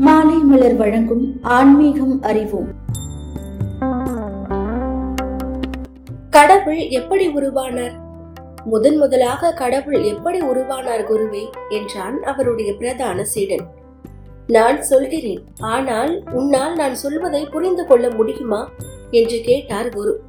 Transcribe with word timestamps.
மாலை 0.00 0.36
மலர் 0.36 0.76
வழங்கும் 0.76 1.40
ஆன்மீகம் 1.42 2.22
அறிவோம். 2.22 2.68
கடவுள் 6.30 6.88
எப்படி 6.88 7.28
உருவானார்? 7.28 7.94
முதன் 8.64 8.98
முதலாக 8.98 9.52
கடவுள் 9.52 10.02
எப்படி 10.02 10.40
உருவானார் 10.40 11.04
குருவே? 11.04 11.44
என்றான் 11.68 12.22
அவருடைய 12.22 12.74
பிரதான 12.74 13.24
சீடன். 13.24 13.64
நான் 14.46 14.82
சொல்கிறேன் 14.82 15.42
ஆனால் 15.60 16.22
உன்னால் 16.32 16.76
நான் 16.76 16.94
சொல்வதை 16.94 17.46
புரிந்து 17.46 17.86
கொள்ள 17.86 18.10
முடியுமா? 18.10 18.70
என்று 19.10 19.40
கேட்டார் 19.40 19.88
குரு. 19.88 20.20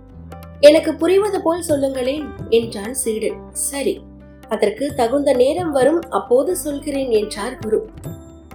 எனக்கு 0.60 0.94
புரிவது 0.94 1.42
போல் 1.42 1.62
சொல்லுங்களேன் 1.62 2.26
என்றான் 2.50 2.94
சீடன். 2.94 3.40
சரி 3.52 4.02
அதற்கு 4.50 4.94
தகுந்த 4.96 5.34
நேரம் 5.34 5.72
வரும் 5.72 6.02
அப்போது 6.10 6.56
சொல்கிறேன் 6.56 7.10
என்றார் 7.10 7.58
குரு. 7.62 7.90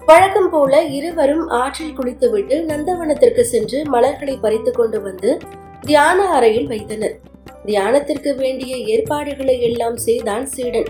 வழக்கம் 0.09 0.51
போல 0.51 0.83
இருவரும் 0.83 1.49
ஆற்றில் 1.49 1.95
குளித்துவிட்டு 1.95 2.57
நந்தவனத்திற்கு 2.69 3.41
சென்று 3.41 3.79
மலர்களை 3.85 4.37
பறித்துக் 4.37 4.75
கொண்டு 4.75 5.03
வந்து 5.03 5.39
தியான 5.81 6.29
அறையில் 6.29 6.67
வைத்தனர். 6.67 7.15
தியானத்திற்கு 7.65 8.37
வேண்டிய 8.37 8.77
ஏற்பாடுகளை 8.77 9.61
எல்லாம் 9.61 9.97
செய்தான் 9.97 10.47
சீடன். 10.47 10.89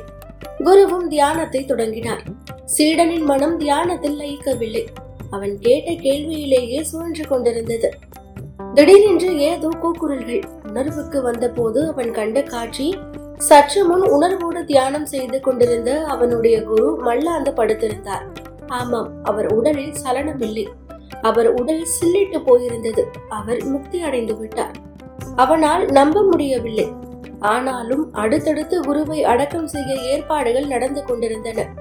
குருவும் 0.65 1.07
தியானத்தை 1.09 1.65
தொடங்கினார். 1.65 2.23
சீடனின் 2.65 3.25
மனம் 3.25 3.57
தியானத்தில் 3.59 4.19
லயிக்கவில்லை. 4.21 4.85
அவன் 5.31 5.59
கேட்ட 5.59 5.91
கேள்வியிலேயே 5.93 6.83
சுழன்று 6.83 7.27
கொண்டிருந்தது. 7.27 7.91
திடீரென்று 8.75 9.39
ஏதோ 9.39 9.69
கூக்குரல்கள் 9.83 10.43
உணர்வுக்கு 10.69 11.23
வந்தபோது 11.23 11.87
அவன் 11.89 12.11
கண்ட 12.11 12.43
காட்சி 12.43 12.99
சற்று 13.37 13.85
முன் 13.85 14.03
உணர்வோடு 14.03 14.65
தியானம் 14.65 15.07
செய்து 15.07 15.41
கொண்டிருந்த 15.41 16.05
அவனுடைய 16.05 16.63
குரு 16.63 16.97
மல்லாந்து 17.03 17.51
படுத்திருந்தார். 17.51 18.27
ஆமாம் 18.69 19.25
அவர் 19.25 19.55
உடலில் 19.55 19.93
சலனமில்லை. 20.05 20.67
அவர் 21.23 21.49
உடல் 21.49 21.87
சில்லிட்டு 22.01 22.39
போயிருந்தது. 22.47 23.05
அவர் 23.29 23.65
முக்தி 23.65 24.03
அடைந்து 24.03 24.37
விட்டார். 24.37 24.77
அவனால் 25.37 25.87
நம்ப 25.87 26.23
முடியவில்லை. 26.23 26.93
ஆனாலும் 27.41 28.13
அடுத்தடுத்து 28.13 28.81
குருவை 28.81 29.25
அடக்கம் 29.25 29.67
செய்ய 29.67 29.95
ஏற்பாடுகள் 29.95 30.67
நடந்து 30.67 31.05
கொண்டிருந்தன. 31.05 31.75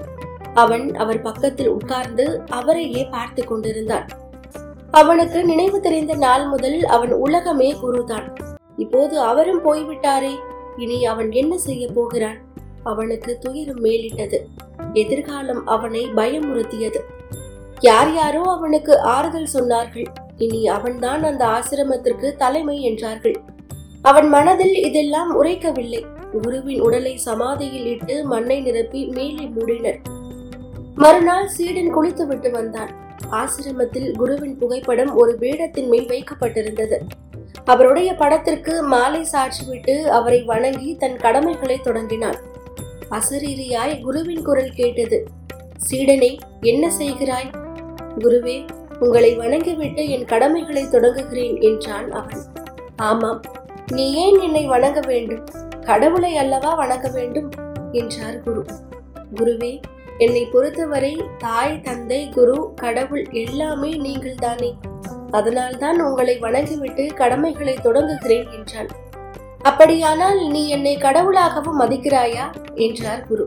அவன் 0.54 0.94
அவர் 0.94 1.22
பக்கத்தில் 1.22 1.68
உட்கார்ந்து 1.68 2.42
அவரையே 2.48 3.04
பார்த்து 3.04 3.44
கொண்டிருந்தான். 3.44 4.08
அவனுக்கு 4.90 5.44
நினைவு 5.44 5.80
தெரிந்த 5.80 6.14
நாள் 6.14 6.46
முதல் 6.46 6.84
அவன் 6.84 7.12
உலகமே 7.12 7.74
குருதான். 7.74 8.34
இப்போது 8.76 9.20
அவரும் 9.20 9.64
போய்விட்டாரே. 9.64 10.34
இனி 10.76 11.06
அவன் 11.06 11.32
என்ன 11.32 11.58
செய்ய 11.58 11.88
போகிறான்? 11.94 12.36
அவனுக்கு 12.86 13.38
துயரம் 13.38 13.84
மேலிட்டது. 13.84 14.38
எதிர்காலம் 14.92 15.66
அவனை 15.66 16.02
பயமுறுத்தியது. 16.16 17.00
யார் 17.80 18.12
யாரோ 18.14 18.42
அவனுக்கு 18.42 19.00
ஆறுதல் 19.00 19.54
சொன்னார்கள். 19.54 20.08
இனி 20.36 20.60
அவன்தான் 20.68 21.22
அந்த 21.22 21.42
ஆசிரமத்திற்கு 21.46 22.28
தலைமை 22.36 22.82
என்றார்கள். 22.82 23.36
அவன் 24.02 24.28
மனதில் 24.28 24.76
இதெல்லாம் 24.84 25.30
உரைக்கவில்லை. 25.42 26.02
குருவின் 26.42 26.80
உடலை 26.80 27.16
சமாதியில் 27.16 27.86
இட்டு 27.86 28.24
மண்ணை 28.24 28.60
நிரப்பி 28.60 29.00
மேலே 29.06 29.44
மூடினர். 29.56 29.98
மறுநாள் 30.94 31.48
சீடன் 31.48 31.92
குளித்துவிட்டு 31.94 32.50
வந்தான். 32.50 32.92
ஆசிரமத்தில் 33.30 34.08
குருவின் 34.16 34.58
புகைப்படம் 34.58 35.12
ஒரு 35.14 35.32
பீடத்தின் 35.40 35.88
மேல் 35.88 36.08
வைக்கப்பட்டிருந்தது. 36.08 36.98
அவருடைய 37.64 38.14
படத்திற்கு 38.14 38.82
மாலை 38.82 39.22
சாற்றிவிட்டு 39.32 39.94
அவரை 40.18 40.42
வணங்கி 40.42 40.90
தன் 40.96 41.16
கடமைகளை 41.16 41.78
தொடங்கினான். 41.78 42.38
அசரீரியாய் 43.10 44.00
குருவின் 44.00 44.42
குரல் 44.42 44.72
கேட்டது. 44.72 45.24
சீடனே 45.90 46.38
என்ன 46.60 46.90
செய்கிறாய்? 46.90 47.50
குருவே 48.18 48.68
உங்களை 48.98 49.34
வணங்கிவிட்டு 49.34 50.08
என் 50.08 50.24
கடமைகளை 50.24 50.84
தொடங்குகிறேன் 50.84 51.60
என்றான் 51.60 52.12
அவன். 52.12 52.42
ஆமாம் 52.96 53.40
நீ 53.92 54.12
ஏன் 54.12 54.40
என்னை 54.40 54.66
வணங்க 54.66 55.00
வேண்டும்? 55.00 55.44
கடவுளை 55.80 56.36
அல்லவா 56.36 56.74
வணங்க 56.74 57.08
வேண்டும்? 57.08 57.50
என்றார் 57.92 58.40
குரு. 58.40 58.64
குருவே 59.34 59.80
என்னை 60.18 60.44
பொறுத்தவரை 60.44 61.20
தாய் 61.38 61.80
தந்தை 61.80 62.28
குரு 62.28 62.72
கடவுள் 62.76 63.26
எல்லாமே 63.30 63.90
நீங்கள் 63.90 64.34
தானே 64.34 64.74
அதனால்தான் 65.30 66.00
உங்களை 66.00 66.38
வணங்கிவிட்டு 66.38 67.06
கடமைகளை 67.06 67.74
தொடங்குகிறேன் 67.74 68.50
என்றான். 68.52 68.88
அப்படியானால் 69.66 70.46
நீ 70.46 70.68
என்னை 70.68 70.96
கடவுளாகவும் 70.96 71.80
மதிக்கிறாயா? 71.80 72.44
என்றார் 72.74 73.26
குரு. 73.28 73.44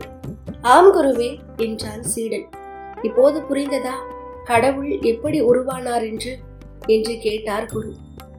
ஆம் 0.62 0.94
குருவே 0.94 1.38
என்றான் 1.56 2.02
சீடன். 2.02 2.48
இப்போது 3.02 3.40
புரிந்ததா? 3.40 3.94
கடவுள் 4.44 4.98
எப்படி 5.00 5.42
உருவானார் 5.42 6.04
என்று? 6.08 6.38
என்று 6.86 7.18
கேட்டார் 7.18 7.68
குரு. 7.72 7.92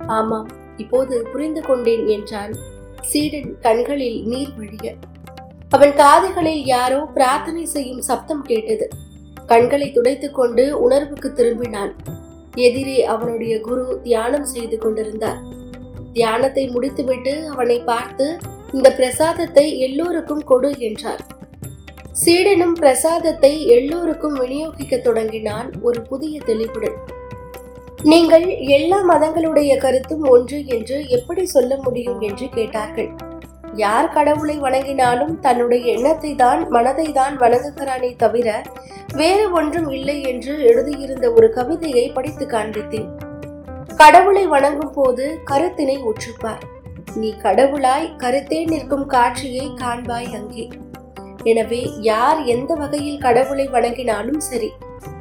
ஆமாம் 0.07 0.47
இப்போது 0.77 1.27
புரிந்து 1.31 1.61
கொண்டேன் 1.61 2.07
என்றான் 2.07 2.53
சீடன் 3.01 3.59
கண்களில் 3.59 4.25
நீர் 4.25 4.53
வழிய. 4.57 4.93
அவன் 5.69 5.93
காதுகளில் 5.93 6.65
யாரோ 6.65 6.99
பிரார்த்தனை 7.13 7.65
செய்யும் 7.65 8.01
சப்தம் 8.01 8.41
கேட்டது. 8.41 8.89
கண்களை 9.47 9.91
துடைத்துக் 9.91 10.35
கொண்டு 10.35 10.79
உணர்வுக்கு 10.81 11.29
திரும்பினான். 11.29 11.91
எதிரே 12.55 13.05
அவனுடைய 13.05 13.61
குரு 13.61 13.99
தியானம் 14.03 14.45
செய்து 14.45 14.77
கொண்டிருந்தார். 14.77 15.59
தியானத்தை 16.13 16.63
முடித்துவிட்டு 16.67 17.33
அவனை 17.47 17.77
பார்த்து 17.79 18.25
இந்த 18.73 18.87
பிரசாதத்தை 18.91 19.79
எல்லோருக்கும் 19.79 20.43
கொடு 20.43 20.69
என்றார். 20.79 21.21
சீடனும் 22.11 22.75
பிரசாதத்தை 22.75 23.51
எல்லோருக்கும் 23.67 24.33
விநியோகிக்க 24.33 24.97
தொடங்கினான் 24.97 25.67
ஒரு 25.81 25.99
புதிய 26.01 26.39
தெளிவுடன். 26.45 26.97
நீங்கள் 28.03 28.45
எல்லா 28.67 28.99
மதங்களுடைய 29.09 29.71
கருத்தும் 29.77 30.23
ஒன்று 30.27 30.59
என்று 30.67 30.97
எப்படி 31.09 31.45
சொல்ல 31.45 31.75
முடியும்? 31.75 32.21
என்று 32.21 32.49
கேட்டார்கள். 32.49 33.09
யார் 33.75 34.13
கடவுளை 34.13 34.55
வணங்கினாலும் 34.59 35.35
தன்னுடைய 35.39 35.83
எண்ணத்தை 35.93 36.31
தான் 36.35 36.69
மனதை 36.69 37.07
தான் 37.11 37.35
வணங்குகிறானே 37.37 38.15
தவிர 38.15 38.47
வேறு 39.13 39.45
ஒன்றும் 39.51 39.89
இல்லை 39.89 40.17
என்று 40.23 40.53
எழுதியிருந்த 40.63 41.27
ஒரு 41.31 41.49
கவிதையை 41.53 42.05
படித்து 42.13 42.45
காண்பித்தேன். 42.45 43.09
கடவுளை 44.01 44.47
வணங்கும் 44.47 44.93
போது 44.93 45.39
கருத்தினை 45.45 45.97
உற்றுப்பார் 46.03 46.63
நீ 47.15 47.33
கடவுளாய் 47.43 48.15
கருத்தே 48.17 48.65
நிற்கும் 48.65 49.05
காட்சியை 49.05 49.73
காண்பாய் 49.75 50.33
அங்கே. 50.33 50.69
எனவே 51.43 51.81
யார் 51.99 52.45
எந்த 52.45 52.75
வகையில் 52.75 53.19
கடவுளை 53.19 53.67
வணங்கினாலும் 53.67 54.37
சரி 54.37 54.71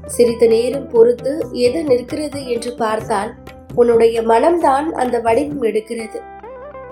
சிறிது 0.06 0.48
நேரம் 0.48 0.88
பொறுத்து 0.88 1.32
எது 1.52 1.84
நிற்கிறது 1.84 2.46
என்று 2.46 2.74
பார்த்தால் 2.74 3.34
உன்னுடைய 3.74 4.22
மனம்தான் 4.22 4.92
அந்த 4.92 5.20
வடிவம் 5.20 5.62
எடுக்கிறது. 5.62 6.20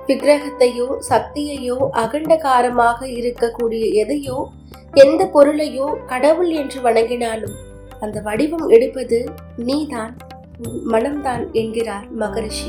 விக்கிரகத்தையோ 0.06 0.88
சக்தியையோ 1.10 1.90
அகண்டகாரமாக 1.92 3.06
இருக்கக்கூடிய 3.06 3.84
எதையோ 3.94 4.50
எந்த 4.94 5.30
பொருளையோ 5.34 5.88
கடவுள் 6.06 6.50
என்று 6.50 6.80
வணங்கினாலும் 6.80 7.56
அந்த 8.00 8.20
வடிவம் 8.20 8.68
எடுப்பது 8.68 9.30
நீதான். 9.56 10.16
மனம்தான் 10.64 11.52
என்கிறார் 11.52 12.10
மகரிஷி. 12.10 12.66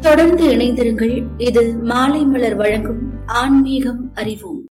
தொடர்ந்து 0.00 0.44
இணைந்திருங்கள். 0.44 1.26
இது 1.38 1.74
மாலை 1.74 2.24
மலர் 2.24 2.54
வழங்கும் 2.54 3.12
ஆன்மீகம் 3.26 4.12
அறிவோம். 4.14 4.57